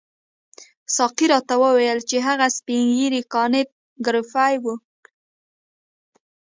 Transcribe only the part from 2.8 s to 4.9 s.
ږیری کانت ګریفي وو.